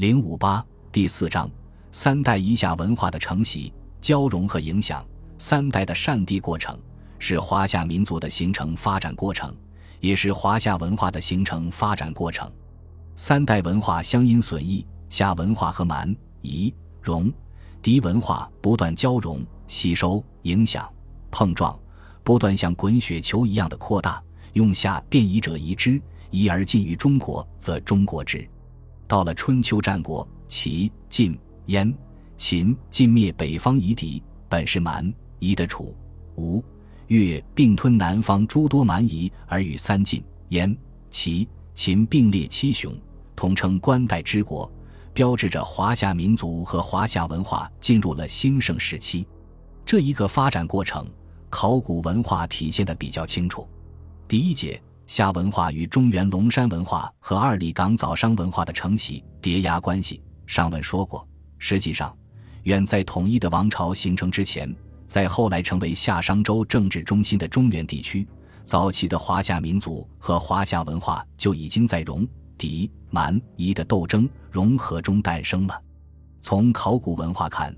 [0.00, 1.46] 零五八第四章：
[1.92, 5.06] 三代夷夏文化的承袭、交融和影响。
[5.36, 6.74] 三代的善地过程
[7.18, 9.54] 是华夏民族的形成发展过程，
[10.00, 12.50] 也是华夏文化的形成发展过程。
[13.14, 17.30] 三代文化相因损益，夏文化和蛮、夷、戎、
[17.82, 20.90] 狄文化不断交融、吸收、影响、
[21.30, 21.78] 碰撞，
[22.24, 24.22] 不断像滚雪球一样的扩大。
[24.54, 28.48] 用夏变夷者夷之，夷而近于中国，则中国之。
[29.10, 31.36] 到了春秋战国，齐、晋、
[31.66, 31.92] 燕、
[32.36, 35.12] 秦尽灭北方夷狄，本是蛮。
[35.40, 35.96] 夷的楚、
[36.36, 36.62] 吴、
[37.08, 40.78] 越并吞南方诸多蛮夷，而与三晋、燕、
[41.10, 42.96] 齐、秦并列七雄，
[43.34, 44.70] 统称关代之国，
[45.12, 49.26] 标志着华夏民族和华夏文化进入了兴盛时期。
[49.84, 51.04] 这一个发展过程，
[51.48, 53.68] 考古文化体现的比较清楚。
[54.28, 60.22] 第一节，夏文化与中原龙山文化和二里岗早商文化的承袭叠压关系。
[60.46, 61.26] 上文说过，
[61.58, 62.16] 实际上，
[62.62, 64.72] 远在统一的王朝形成之前。
[65.08, 68.24] 在后来成为夏商周政治中心的中原地区，
[68.62, 72.24] 早期的华夏民族和华夏文化就已经在戎、
[72.56, 75.82] 狄、蛮、夷的斗争融合中诞生了。
[76.40, 77.76] 从考古文化看，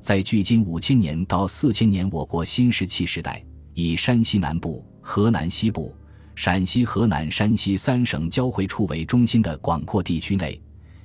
[0.00, 5.94] 在距今五千年到四千年我国新石器时代，以山西南部、河南西部、
[6.42, 10.58] 陕西、河南、山西三省交汇处为中心的广阔地区内。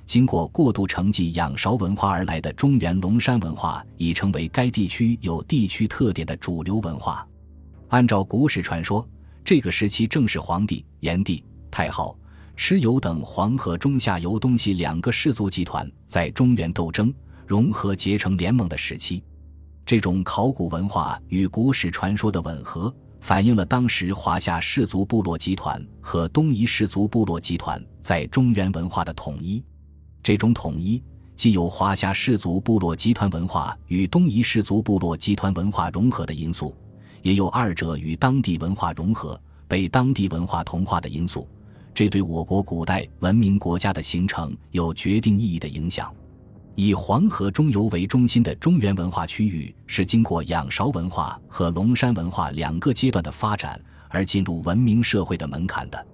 [0.06, 7.28] 经过过度承继仰韶文化而来的中原龙山文化，已成为该地区有地区特点的主流文化。
[7.88, 9.06] 按照古史传说，
[9.44, 12.16] 这个时期正是黄帝、炎帝、太昊、
[12.56, 17.12] 蚩尤等黄河中下游东西两个氏族集团在中原斗争、
[17.46, 19.22] 融合结成联盟的时期。
[19.84, 29.62] 这种考古文化与古史传说的吻合，反映了当时华夏氏族部落集团和东夷氏族部落集团在中原文化的统一。
[30.22, 31.02] 这种统一
[31.34, 36.74] 既有华夏氏族部落集团文化与东夷氏族部落集团文化融合的因素，
[37.22, 41.48] 也有二者与当地文化融合、被当地文化同化的因素。
[41.92, 46.14] 这对我国古代文明国家的形成有决定意义的影响。
[46.76, 56.06] 以黄河中游为中心的中原文化区域是经过仰韶文化和龙山文化两个阶段的发展而进入文明社会的门槛的。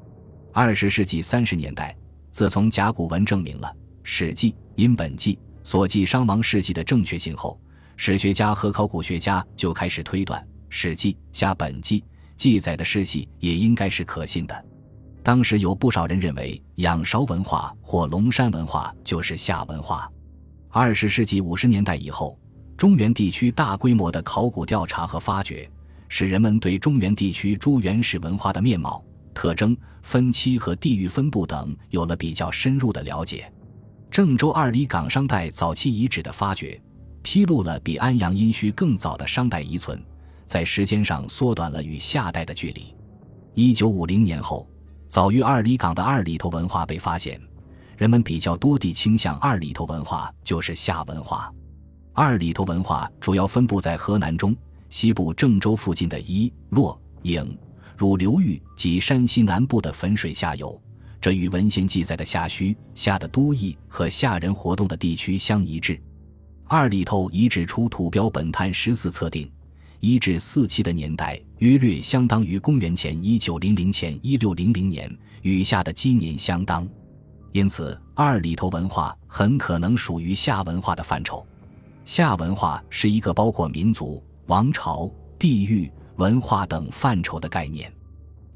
[0.53, 1.97] 二十世纪三十年代，
[2.31, 3.67] 自从甲骨文证明了。
[4.05, 5.35] 《史记·殷本纪》
[5.65, 7.61] 所记商王事迹的正确性后，
[7.97, 12.01] 史学家和考古学家就开始推断，《史记·夏本纪》
[12.37, 14.65] 记载的事迹也应该是可信的。
[15.25, 20.09] 当时有不少人认为，仰韶文化或龙山文化就是夏文化。
[20.75, 22.39] 二十世纪五十年代以后，
[22.79, 25.71] 中原地区大规模的考古调查和发掘，
[26.09, 33.53] 使人们对中原地区诸原始文化的面貌、特征、分期和地域分布等有了比较深入的了解。
[34.11, 36.81] 郑州二里岗商代早期遗址的发掘，
[37.21, 40.03] 披露了比安阳殷墟更早的商代遗存，
[40.47, 42.97] 在时间上缩短了与夏代的距离。
[43.53, 44.67] 一九五零年后，
[45.07, 47.39] 早于二里岗的二里头文化被发现，
[47.97, 51.53] 人们比较多地倾向二里头文化就是夏文化。
[52.13, 54.55] 二里头文化主要分布在河南中
[54.89, 57.47] 西部郑州附近的伊洛颍
[57.97, 60.81] 汝流域及山西南部的汾水下游。
[61.21, 66.01] 这与文献记载的夏墟、夏的都邑和夏人活动的地区相一致。
[66.65, 69.49] 二里头遗址出土标本碳十四测定，
[70.01, 76.89] 一至四期的年代约略相当于公元前一九零零前一六零零年，与夏的基年相当。
[77.53, 81.47] 因此，二里头文化很可能属于夏文化的范畴。
[82.05, 87.93] 夏文化是一个包括民族、王朝、地域、文化等范畴的概念。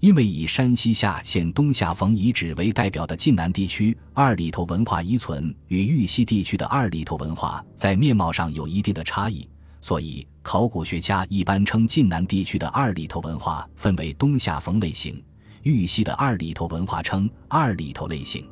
[0.00, 9.48] 因为以山西夏县东夏冯遗址为代表的晋南地区二里头文化遗存与豫西地区的二里头文化在面貌上有一定的差异，
[9.80, 15.22] 所以考古学家一般称晋南地区的二里头文化分为东夏冯类型，
[15.62, 18.46] 豫西的二里头文化称二里头类型。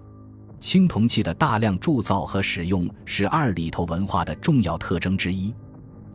[0.64, 5.54] 青铜器的大量铸造和使用是二里头文化的重要特征之一。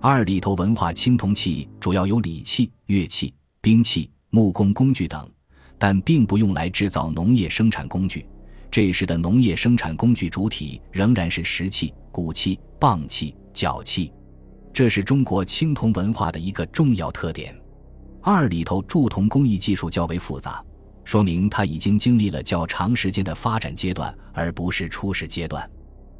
[0.01, 3.31] 二里头文化青铜器主要有礼器、乐器、
[3.61, 4.09] 兵器。
[4.31, 5.29] 木工工具等，
[5.77, 8.27] 但并不用来制造农业生产工具。
[8.71, 14.11] 这时的农业生产工具主体仍然是石器、骨器、棒器、角器，
[14.73, 17.55] 这是中国青铜文化的一个重要特点。
[18.19, 20.63] 二里头铸铜工艺技术较为复杂，
[21.09, 25.67] 说明它已经经历了较长时间的发展阶段，而不是初始阶段。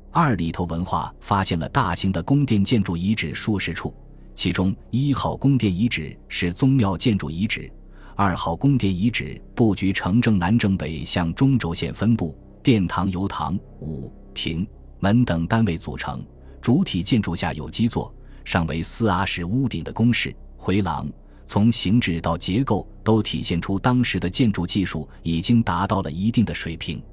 [0.10, 3.94] 二里头文化发现了大型的宫殿建筑遗址数十处，
[4.34, 7.72] 其中一号宫殿遗址是宗庙建筑遗址。
[8.16, 14.68] 二号宫殿遗址布局呈正南正北向中轴线分布，殿堂由堂、武、亭、
[15.00, 16.20] 门等单位组成，
[16.60, 18.12] 主体建筑下有基座，
[18.44, 21.08] 上为四阿式屋顶的宫室、回廊，
[21.50, 27.04] 从形制到结构都体现出当时的建筑技术已经达到了一定的水平。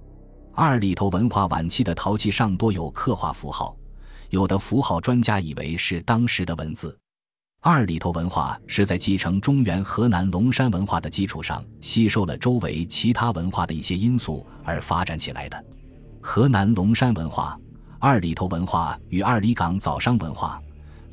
[0.55, 3.75] 二里头文化晚期的陶器上多有刻画符号，
[4.29, 6.95] 有的符号专家以为是当时的文字。
[7.63, 15.65] 二里头文化是在继承中原河南龙山文化的基础上，吸收了周围其他文化的一些因素而发展起来的。
[16.21, 17.59] 河南龙山文化、
[17.99, 20.61] 二里头文化与二里岗早商文化，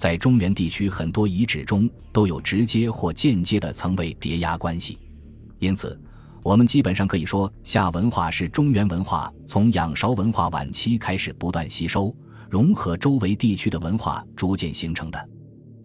[0.04, 5.00] 在中原地区很多遗址中都有直接或间接的层位叠压关系，
[5.60, 5.98] 因此。
[6.44, 12.14] 我们基本上可以说，夏文化是中原文化从仰韶文化晚期开始不断吸收、
[12.50, 15.30] 融合周围地区的文化，逐渐形成的。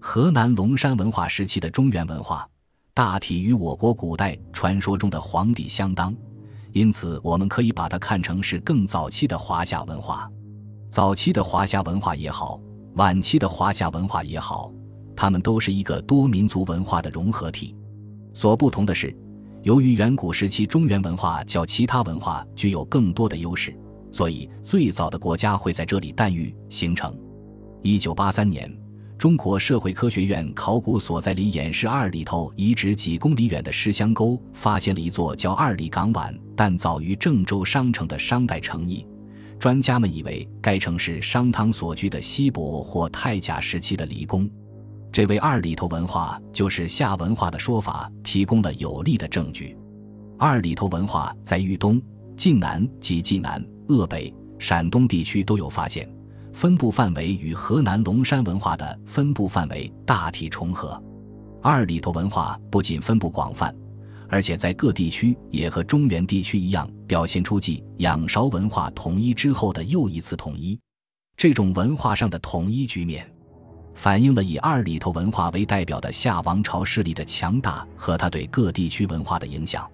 [0.01, 2.45] 河南龙山文化时期的中原文化，
[2.93, 6.13] 大体与我国古代传说中的黄帝相当，
[6.73, 10.29] 因此我们可以把它看成是更早期的华夏文化。
[10.91, 12.61] 早期的华夏文化也好，
[12.99, 14.73] 晚期的华夏文化也好，
[15.15, 17.73] 它们都是一个多民族文化的融合体。
[18.35, 19.17] 所不同的是。
[19.63, 23.77] 由于远古时期中原文化较其他文化具有更多的优势，
[24.11, 27.17] 所以最早的国家会在这里诞育形成。
[27.83, 28.73] 一九八三年，
[29.17, 39.07] 中国社会科学院考古所在里偃师二里头遗址几公里远的石香沟，发现了一座叫二里岗碗但早于郑州商城的商代城邑。
[39.59, 44.49] 专家们以为该城是商汤所居的西伯或太甲时期的离宫。
[45.11, 49.77] 这位二里头文化就是夏文化的说法，提供了有力的证据。
[50.39, 52.01] 二里头文化在豫东、
[52.37, 56.09] 晋南及晋南、鄂北、陕东地区都有发现，
[56.53, 61.03] 分布范围与河南龙山文化的分布范围大体重合。
[61.61, 63.75] 二里头文化不仅分布广泛，
[64.29, 70.79] 而且在各地区也和中原地区一样，表现出继仰韶文化统一之后的又一次统一。
[71.37, 73.29] 这种文化上的统一局面。
[73.95, 79.91] 反映了以二里头文化为代表的夏王朝势力的强大和它对各地区文化的影响。